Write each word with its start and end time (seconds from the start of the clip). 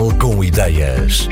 Portugal 0.00 0.18
com 0.18 0.42
ideias. 0.42 1.28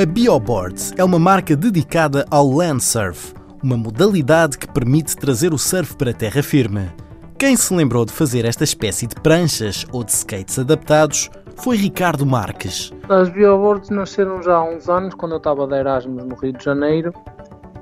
A 0.00 0.06
BioBoards 0.06 0.92
é 0.96 1.02
uma 1.02 1.18
marca 1.18 1.56
dedicada 1.56 2.24
ao 2.30 2.48
landsurf, 2.48 3.34
uma 3.60 3.76
modalidade 3.76 4.56
que 4.56 4.68
permite 4.68 5.16
trazer 5.16 5.52
o 5.52 5.58
surf 5.58 5.96
para 5.96 6.14
terra 6.14 6.44
firme. 6.44 6.88
Quem 7.36 7.56
se 7.56 7.74
lembrou 7.74 8.04
de 8.04 8.12
fazer 8.12 8.44
esta 8.44 8.62
espécie 8.62 9.08
de 9.08 9.16
pranchas 9.16 9.84
ou 9.90 10.04
de 10.04 10.12
skates 10.12 10.60
adaptados 10.60 11.28
foi 11.56 11.76
Ricardo 11.76 12.24
Marques. 12.24 12.92
As 13.08 13.28
BioBoards 13.28 13.90
nasceram 13.90 14.40
já 14.42 14.54
há 14.54 14.64
uns 14.64 14.88
anos, 14.88 15.12
quando 15.14 15.32
eu 15.32 15.38
estava 15.38 15.66
de 15.66 15.74
Erasmus 15.74 16.24
no 16.24 16.36
Rio 16.36 16.52
de 16.52 16.64
Janeiro. 16.64 17.12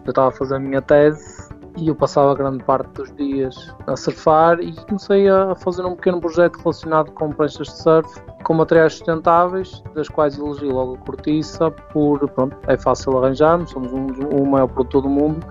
Eu 0.06 0.11
estava 0.11 0.29
a 0.29 0.32
fazer 0.32 0.56
a 0.56 0.61
minha 0.61 0.80
tese 0.80 1.52
e 1.83 1.89
eu 1.89 1.96
passava 1.96 2.33
grande 2.37 2.62
parte 2.62 2.89
dos 2.93 3.12
dias 3.17 3.75
a 3.89 3.96
surfar 3.96 4.61
e 4.61 4.73
comecei 4.86 5.29
a 5.29 5.53
fazer 5.57 5.85
um 5.85 5.96
pequeno 5.96 6.21
projeto 6.21 6.57
relacionado 6.59 7.11
com 7.11 7.31
pranchas 7.32 7.67
de 7.67 7.82
surf 7.82 8.23
com 8.45 8.54
materiais 8.54 8.93
sustentáveis, 8.93 9.82
das 9.93 10.09
quais 10.09 10.39
elegi 10.39 10.67
logo 10.67 10.95
a 10.95 10.99
cortiça, 10.99 11.73
por 11.93 12.29
pronto, 12.31 12.57
é 12.68 12.76
fácil 12.76 13.18
arranjarmos, 13.18 13.71
somos 13.71 13.93
um, 13.93 14.07
o 14.29 14.49
maior 14.49 14.68
produtor 14.68 15.03
do 15.03 15.09
mundo. 15.09 15.45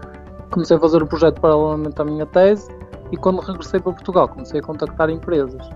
Comecei 0.52 0.78
a 0.78 0.80
fazer 0.80 1.04
o 1.04 1.08
projeto 1.08 1.42
paralelamente 1.42 2.02
à 2.02 2.06
minha 2.06 2.26
tese 2.26 2.70
e 3.12 3.18
quando 3.18 3.42
regressei 3.42 3.82
para 3.82 3.92
Portugal 3.92 4.30
comecei 4.30 4.62
a 4.62 4.64
contactar 4.64 5.10
empresas. 5.10 5.70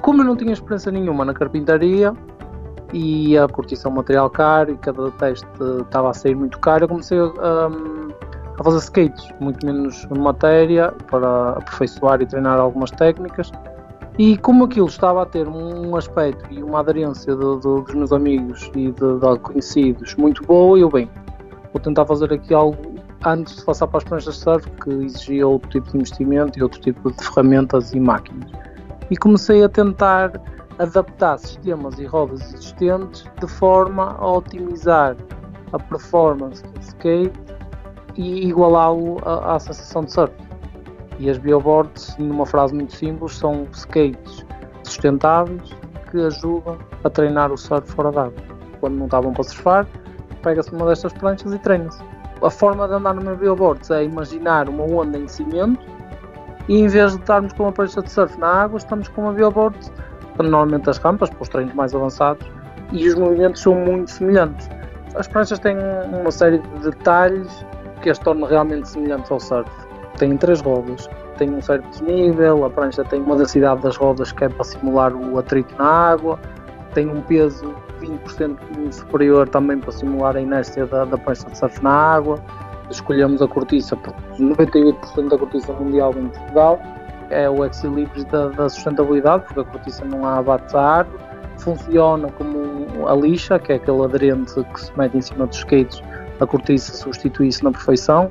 Como 0.00 0.22
eu 0.22 0.24
não 0.24 0.36
tinha 0.36 0.52
experiência 0.52 0.92
nenhuma 0.92 1.24
na 1.24 1.34
carpintaria 1.34 2.12
e 2.92 3.36
a 3.36 3.48
cortiça 3.48 3.88
é 3.88 3.90
um 3.90 3.94
material 3.94 4.30
caro 4.30 4.72
e 4.72 4.76
cada 4.78 5.10
teste 5.12 5.46
estava 5.80 6.10
a 6.10 6.14
sair 6.14 6.36
muito 6.36 6.58
caro, 6.60 6.84
eu 6.84 6.88
comecei 6.88 7.18
a, 7.18 7.68
a 8.58 8.64
fazer 8.64 8.78
skates, 8.78 9.28
muito 9.40 9.64
menos 9.64 10.06
matéria, 10.06 10.92
para 11.10 11.50
aperfeiçoar 11.50 12.20
e 12.20 12.26
treinar 12.26 12.58
algumas 12.58 12.90
técnicas. 12.90 13.52
E 14.18 14.36
como 14.38 14.64
aquilo 14.64 14.88
estava 14.88 15.22
a 15.22 15.26
ter 15.26 15.46
um 15.46 15.94
aspecto 15.94 16.52
e 16.52 16.60
uma 16.60 16.80
aderência 16.80 17.36
de, 17.36 17.56
de, 17.56 17.60
dos 17.60 17.94
meus 17.94 18.12
amigos 18.12 18.68
e 18.74 18.90
de, 18.90 18.92
de 18.92 19.38
conhecidos 19.40 20.16
muito 20.16 20.42
boa, 20.44 20.76
eu 20.76 20.90
bem, 20.90 21.08
vou 21.72 21.80
tentar 21.80 22.04
fazer 22.04 22.32
aqui 22.32 22.52
algo 22.52 22.76
antes 23.24 23.56
de 23.56 23.64
passar 23.64 23.86
para 23.86 23.98
as 23.98 24.04
pranchas 24.04 24.34
de 24.34 24.40
surf 24.40 24.70
que 24.82 24.90
exigia 24.90 25.46
outro 25.46 25.70
tipo 25.70 25.90
de 25.92 25.96
investimento 25.98 26.58
e 26.58 26.62
outro 26.62 26.80
tipo 26.80 27.12
de 27.12 27.24
ferramentas 27.24 27.92
e 27.92 28.00
máquinas. 28.00 28.50
E 29.08 29.16
comecei 29.16 29.62
a 29.62 29.68
tentar 29.68 30.32
adaptar 30.80 31.38
sistemas 31.38 31.98
e 31.98 32.04
rodas 32.04 32.40
existentes 32.52 33.24
de 33.40 33.46
forma 33.46 34.16
a 34.18 34.32
otimizar 34.32 35.16
a 35.72 35.78
performance 35.78 36.62
do 36.62 36.80
skate 36.80 37.57
e 38.18 38.48
igualá-lo 38.48 39.18
à, 39.24 39.54
à 39.54 39.58
sensação 39.58 40.04
de 40.04 40.12
surf. 40.12 40.34
E 41.18 41.30
as 41.30 41.38
bioboards, 41.38 42.14
numa 42.18 42.44
frase 42.44 42.74
muito 42.74 42.94
simples, 42.94 43.36
são 43.36 43.66
skates 43.72 44.44
sustentáveis 44.82 45.74
que 46.10 46.20
ajudam 46.20 46.76
a 47.04 47.10
treinar 47.10 47.50
o 47.50 47.56
surf 47.56 47.90
fora 47.90 48.10
d'água. 48.10 48.42
Quando 48.80 48.96
não 48.96 49.06
estavam 49.06 49.32
para 49.32 49.44
surfar, 49.44 49.86
pega-se 50.42 50.72
uma 50.72 50.86
destas 50.86 51.12
pranchas 51.12 51.52
e 51.52 51.58
treina-se. 51.58 52.02
A 52.42 52.50
forma 52.50 52.86
de 52.86 52.94
andar 52.94 53.14
numa 53.14 53.34
bioboard 53.34 53.80
é 53.92 54.04
imaginar 54.04 54.68
uma 54.68 54.84
onda 54.84 55.18
em 55.18 55.26
cimento 55.26 55.84
e 56.68 56.80
em 56.80 56.86
vez 56.86 57.12
de 57.12 57.20
estarmos 57.20 57.52
com 57.52 57.64
uma 57.64 57.72
prancha 57.72 58.02
de 58.02 58.10
surf 58.10 58.38
na 58.38 58.46
água, 58.46 58.78
estamos 58.78 59.08
com 59.08 59.22
uma 59.22 59.32
bioboard, 59.32 59.76
normalmente 60.38 60.90
as 60.90 60.98
rampas, 60.98 61.30
para 61.30 61.42
os 61.42 61.48
treinos 61.48 61.74
mais 61.74 61.94
avançados, 61.94 62.46
e 62.92 63.08
os 63.08 63.14
movimentos 63.14 63.62
são 63.62 63.74
muito 63.74 64.10
semelhantes. 64.10 64.68
As 65.14 65.26
pranchas 65.26 65.58
têm 65.58 65.76
uma 66.12 66.30
série 66.30 66.58
de 66.58 66.90
detalhes 66.90 67.64
que 67.98 68.10
as 68.10 68.18
torna 68.18 68.46
realmente 68.46 68.88
semelhantes 68.88 69.30
ao 69.30 69.40
surf. 69.40 69.70
Tem 70.18 70.36
três 70.36 70.60
rodas, 70.60 71.08
tem 71.36 71.50
um 71.50 71.62
certo 71.62 71.88
desnível, 71.90 72.64
a 72.64 72.70
prancha 72.70 73.04
tem 73.04 73.20
uma 73.20 73.36
densidade 73.36 73.82
das 73.82 73.96
rodas 73.96 74.32
que 74.32 74.44
é 74.44 74.48
para 74.48 74.64
simular 74.64 75.14
o 75.14 75.38
atrito 75.38 75.74
na 75.78 75.84
água, 75.84 76.38
tem 76.92 77.08
um 77.08 77.20
peso 77.22 77.74
20% 78.00 78.92
superior 78.92 79.48
também 79.48 79.78
para 79.78 79.92
simular 79.92 80.36
a 80.36 80.40
inércia 80.40 80.86
da, 80.86 81.04
da 81.04 81.16
prancha 81.16 81.48
de 81.48 81.56
surf 81.56 81.82
na 81.82 81.90
água. 81.90 82.38
Escolhemos 82.90 83.42
a 83.42 83.46
cortiça, 83.46 83.96
98% 84.38 85.28
da 85.28 85.38
cortiça 85.38 85.72
mundial 85.74 86.14
em 86.16 86.28
Portugal, 86.28 86.80
é 87.30 87.48
o 87.48 87.64
equilíbrio 87.64 88.24
da, 88.24 88.48
da, 88.48 88.68
sustentabilidade, 88.68 89.44
porque 89.44 89.60
a 89.60 89.64
cortiça 89.64 90.04
não 90.04 90.26
há 90.26 90.38
abates 90.38 90.74
à 90.74 90.98
árvore, 90.98 91.22
funciona 91.58 92.28
como 92.32 93.06
a 93.06 93.14
lixa, 93.14 93.58
que 93.58 93.72
é 93.72 93.76
aquele 93.76 94.02
aderente 94.02 94.54
que 94.72 94.80
se 94.80 94.90
mete 94.96 95.18
em 95.18 95.20
cima 95.20 95.46
dos 95.46 95.58
skates 95.58 96.02
a 96.40 96.46
cortiça 96.46 96.94
substitui-se 96.94 97.62
na 97.64 97.70
perfeição. 97.70 98.30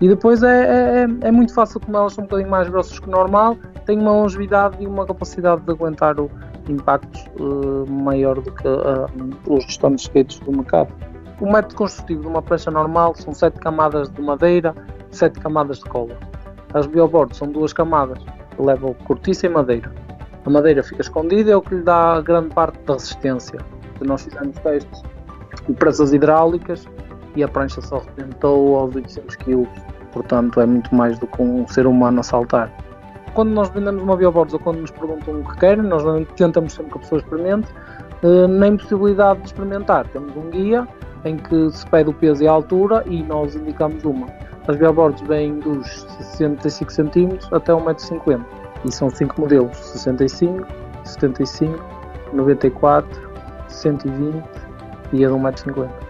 E 0.00 0.08
depois 0.08 0.42
é, 0.42 0.48
é, 0.48 1.06
é, 1.24 1.28
é, 1.28 1.30
muito 1.30 1.54
fácil, 1.54 1.80
como 1.80 1.96
elas 1.96 2.12
são 2.12 2.24
um 2.24 2.26
bocadinho 2.26 2.50
mais 2.50 2.68
grossas 2.68 2.98
que 2.98 3.08
normal, 3.08 3.56
tem 3.86 3.98
uma 3.98 4.12
longevidade 4.12 4.76
e 4.80 4.86
uma 4.86 5.06
capacidade 5.06 5.62
de 5.62 5.70
aguentar 5.70 6.20
o 6.20 6.30
impactos 6.68 7.24
uh, 7.38 7.90
maior 7.90 8.40
do 8.40 8.50
que 8.52 8.66
uh, 8.66 9.08
os 9.48 9.64
restantes 9.64 10.04
skates 10.04 10.40
do 10.40 10.52
mercado. 10.52 10.92
O 11.40 11.50
método 11.50 11.76
construtivo 11.76 12.22
de 12.22 12.26
uma 12.26 12.42
prancha 12.42 12.70
normal 12.70 13.14
são 13.14 13.32
sete 13.32 13.58
camadas 13.60 14.10
de 14.10 14.20
madeira, 14.20 14.74
sete 15.10 15.38
camadas 15.38 15.78
de 15.78 15.84
cola. 15.84 16.18
As 16.74 16.86
bioboards 16.86 17.38
são 17.38 17.48
duas 17.48 17.72
camadas, 17.72 18.18
levam 18.58 18.94
cortiça 19.04 19.46
e 19.46 19.48
madeira. 19.48 19.92
A 20.44 20.50
madeira 20.50 20.82
fica 20.82 21.02
escondida, 21.02 21.52
é 21.52 21.56
o 21.56 21.62
que 21.62 21.74
lhe 21.74 21.82
dá 21.82 22.20
grande 22.20 22.54
parte 22.54 22.78
da 22.80 22.94
resistência. 22.94 23.60
Nós 24.00 24.22
fizemos 24.22 24.58
testes 24.58 25.02
de 25.66 25.74
pressas 25.74 26.12
hidráulicas 26.12 26.86
e 27.36 27.44
a 27.44 27.48
prancha 27.48 27.80
só 27.80 27.98
rebentou 27.98 28.76
aos 28.76 28.94
800 28.96 29.36
kg, 29.36 29.68
portanto 30.12 30.60
é 30.60 30.66
muito 30.66 30.92
mais 30.94 31.18
do 31.18 31.26
que 31.26 31.42
um 31.42 31.66
ser 31.68 31.86
humano 31.86 32.20
a 32.20 32.22
saltar. 32.22 32.72
Quando 33.34 33.50
nós 33.50 33.68
vendemos 33.68 34.02
uma 34.02 34.16
bioboard 34.16 34.52
ou 34.54 34.58
quando 34.58 34.80
nos 34.80 34.90
perguntam 34.90 35.40
o 35.40 35.44
que 35.44 35.58
querem, 35.58 35.84
nós 35.84 36.02
tentamos 36.36 36.72
sempre 36.72 36.92
que 36.92 36.98
a 36.98 37.00
pessoa 37.02 37.20
experimente, 37.20 37.68
eh, 38.22 38.46
na 38.46 38.68
impossibilidade 38.68 39.40
de 39.40 39.46
experimentar. 39.46 40.08
Temos 40.08 40.34
um 40.34 40.48
guia 40.48 40.88
em 41.24 41.36
que 41.36 41.70
se 41.70 41.86
pede 41.86 42.08
o 42.08 42.14
peso 42.14 42.42
e 42.42 42.48
a 42.48 42.52
altura 42.52 43.04
e 43.06 43.22
nós 43.22 43.54
indicamos 43.54 44.02
uma. 44.04 44.26
As 44.66 44.76
bioboards 44.76 45.20
vêm 45.28 45.58
dos 45.58 45.86
65 46.18 46.92
cm 46.92 47.38
até 47.52 47.72
1,50m 47.72 48.40
e 48.86 48.92
são 48.92 49.10
5 49.10 49.38
modelos: 49.38 49.76
65, 49.76 50.66
75, 51.04 51.78
94, 52.32 53.30
120 53.68 54.44
e 55.12 55.24
a 55.24 55.28
de 55.28 55.34
1,50m 55.34 56.05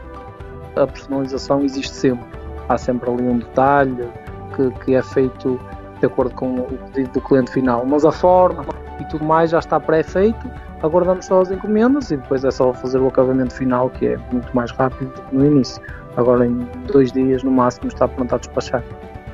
a 0.77 0.87
personalização 0.87 1.63
existe 1.63 1.95
sempre. 1.95 2.27
Há 2.69 2.79
sempre 2.79 3.11
ali 3.11 3.23
um 3.23 3.39
detalhe 3.39 4.09
que, 4.55 4.71
que 4.85 4.95
é 4.95 5.03
feito 5.03 5.61
de 6.01 6.07
acordo 6.07 6.35
com 6.35 6.55
o 6.57 6.65
pedido 6.93 7.13
do 7.13 7.21
cliente 7.21 7.51
final, 7.51 7.85
mas 7.87 8.05
a 8.05 8.13
forma 8.13 8.65
e 9.01 9.05
tudo 9.07 9.25
mais 9.25 9.51
já 9.51 9.59
está 9.59 9.81
pré-feito. 9.81 10.51
Aguardamos 10.83 11.25
só 11.25 11.41
as 11.41 11.51
encomendas 11.51 12.11
e 12.11 12.17
depois 12.17 12.45
é 12.45 12.51
só 12.51 12.73
fazer 12.73 12.99
o 12.99 13.09
acabamento 13.09 13.55
final, 13.55 13.91
que 13.91 14.09
é 14.09 14.17
muito 14.31 14.55
mais 14.55 14.71
rápido 14.73 15.13
do 15.13 15.23
que 15.23 15.37
no 15.37 15.47
início. 15.47 15.83
Agora, 16.17 16.47
em 16.47 16.67
dois 16.93 17.13
dias 17.13 17.43
no 17.43 17.51
máximo, 17.51 17.89
está 17.89 18.07
pronto 18.07 18.35
a 18.35 18.39
despachar. 18.39 18.83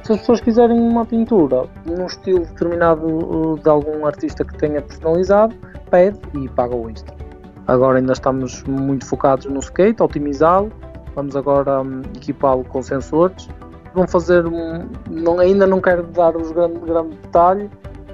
Se 0.03 0.13
as 0.13 0.19
pessoas 0.19 0.41
quiserem 0.41 0.81
uma 0.81 1.05
pintura 1.05 1.65
num 1.87 2.07
estilo 2.07 2.41
determinado 2.41 3.07
uh, 3.07 3.59
de 3.59 3.69
algum 3.69 4.05
artista 4.05 4.45
que 4.45 4.57
tenha 4.57 4.83
personalizado, 4.83 5.55
pede 5.91 6.19
e 6.35 6.49
paga 6.49 6.75
o 6.75 6.91
extra. 6.91 7.15
Agora 7.69 7.99
ainda 7.99 8.13
estamos 8.13 8.65
muito 8.65 9.07
focados 9.07 9.47
no 9.47 9.61
skate, 9.61 10.03
otimizá-lo 10.03 10.73
Vamos 11.15 11.37
agora 11.37 11.83
um, 11.83 12.01
equipá-lo 12.17 12.65
com 12.65 12.83
sensores. 12.83 13.49
Vão 13.95 14.07
fazer 14.07 14.47
um, 14.47 14.89
não, 15.11 15.39
ainda 15.39 15.67
não 15.67 15.81
quero 15.81 16.03
dar 16.05 16.37
os 16.37 16.51
grande, 16.51 16.79
grande 16.81 17.17
detalhe 17.17 17.71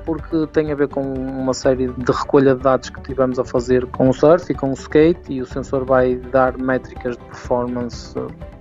porque 0.09 0.47
tem 0.55 0.73
a 0.73 0.75
ver 0.75 0.89
com 0.89 1.03
uma 1.03 1.53
série 1.53 1.89
de 1.89 2.13
recolha 2.13 2.55
de 2.55 2.63
dados 2.63 2.89
que 2.89 2.99
tivemos 3.03 3.39
a 3.39 3.45
fazer 3.45 3.85
com 3.89 4.09
o 4.09 4.15
surf 4.15 4.51
e 4.51 4.55
com 4.55 4.71
o 4.71 4.73
skate 4.73 5.35
e 5.35 5.43
o 5.43 5.45
sensor 5.45 5.85
vai 5.85 6.17
dar 6.17 6.57
métricas 6.57 7.15
de 7.15 7.23
performance 7.25 8.19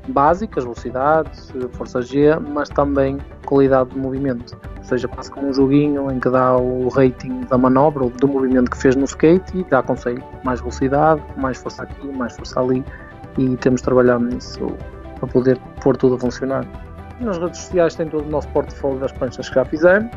básicas, 0.09 0.66
velocidade, 0.66 1.31
força 1.72 2.02
G, 2.02 2.38
mas 2.54 2.68
também 2.68 3.18
qualidade 3.46 3.92
de 3.92 3.98
movimento. 3.98 4.59
Ou 4.78 4.84
seja, 4.84 5.08
quase 5.08 5.31
como 5.31 5.48
um 5.48 5.54
joguinho 5.54 6.12
em 6.12 6.19
que 6.19 6.30
dá 6.30 6.57
o 6.57 6.89
rating 6.89 7.39
da 7.50 7.57
manobra 7.57 8.04
ou 8.04 8.10
do 8.10 8.28
movimento 8.28 8.69
que 8.69 8.78
fez 8.78 8.98
no 8.98 9.06
skate 9.06 9.57
e 9.57 9.63
dá 9.63 9.81
conselho. 9.81 10.22
Mais 10.44 10.60
velocidade, 10.60 11.22
mais 11.38 11.57
força 11.57 11.84
aqui, 11.84 12.07
mais 12.07 12.36
força 12.36 12.60
ali 12.60 12.84
e 13.38 13.56
temos 13.58 13.81
trabalhado 13.81 14.25
nisso 14.25 14.75
para 15.19 15.28
poder 15.28 15.60
pôr 15.81 15.96
tudo 15.98 16.16
a 16.16 16.19
funcionar. 16.19 16.66
Nas 17.19 17.38
redes 17.38 17.60
sociais 17.62 17.96
tem 17.96 18.08
todo 18.08 18.25
o 18.25 18.30
nosso 18.30 18.48
portfólio 18.50 19.00
das 19.00 19.12
pranchas 19.12 19.50
que 19.50 19.56
já 19.56 19.66
fizemos, 19.66 20.12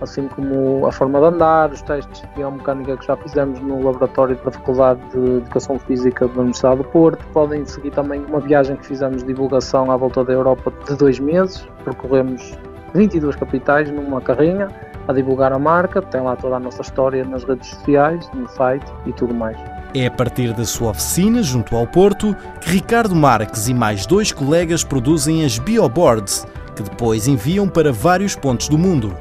assim 0.00 0.26
como 0.28 0.86
a 0.86 0.92
forma 0.92 1.20
de 1.20 1.26
andar, 1.26 1.70
os 1.70 1.82
testes 1.82 2.22
de 2.22 2.26
biomecânica 2.34 2.96
que 2.96 3.06
já 3.06 3.16
fizemos 3.16 3.60
no 3.60 3.82
laboratório 3.84 4.36
da 4.44 4.50
Faculdade 4.50 5.00
de 5.10 5.36
Educação 5.36 5.78
Física 5.78 6.26
da 6.26 6.40
Universidade 6.40 6.78
do 6.78 6.84
Porto. 6.84 7.24
Podem 7.32 7.64
seguir 7.64 7.90
também 7.92 8.24
uma 8.24 8.40
viagem 8.40 8.76
que 8.76 8.86
fizemos 8.86 9.22
de 9.22 9.28
divulgação 9.28 9.90
à 9.90 9.96
volta 9.96 10.24
da 10.24 10.32
Europa 10.32 10.72
de 10.88 10.96
dois 10.96 11.20
meses. 11.20 11.68
Percorremos 11.84 12.58
22 12.94 13.36
capitais 13.36 13.90
numa 13.90 14.20
carrinha 14.20 14.68
a 15.06 15.12
divulgar 15.12 15.52
a 15.52 15.58
marca. 15.58 16.02
Tem 16.02 16.20
lá 16.20 16.34
toda 16.34 16.56
a 16.56 16.60
nossa 16.60 16.82
história 16.82 17.24
nas 17.24 17.44
redes 17.44 17.68
sociais, 17.68 18.28
no 18.34 18.48
site 18.48 18.90
e 19.06 19.12
tudo 19.12 19.34
mais. 19.34 19.56
É 19.92 20.06
a 20.06 20.10
partir 20.10 20.52
da 20.52 20.64
sua 20.64 20.90
oficina, 20.90 21.42
junto 21.42 21.76
ao 21.76 21.86
Porto, 21.86 22.36
que 22.60 22.70
Ricardo 22.70 23.14
Marques 23.14 23.68
e 23.68 23.74
mais 23.74 24.06
dois 24.06 24.30
colegas 24.30 24.84
produzem 24.84 25.44
as 25.44 25.58
bioboards, 25.58 26.46
que 26.76 26.82
depois 26.82 27.26
enviam 27.26 27.68
para 27.68 27.92
vários 27.92 28.36
pontos 28.36 28.68
do 28.68 28.78
mundo. 28.78 29.16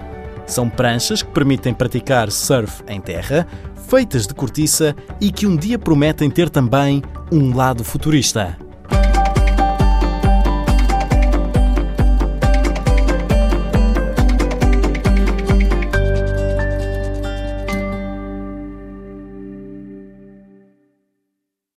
São 0.45 0.69
pranchas 0.69 1.23
que 1.23 1.31
permitem 1.31 1.73
praticar 1.73 2.31
surf 2.31 2.83
em 2.87 3.01
terra, 3.01 3.47
feitas 3.87 4.27
de 4.27 4.33
cortiça 4.35 4.95
e 5.19 5.31
que 5.31 5.47
um 5.47 5.55
dia 5.55 5.79
prometem 5.79 6.29
ter 6.29 6.49
também 6.49 7.01
um 7.31 7.55
lado 7.55 7.83
futurista. 7.83 8.55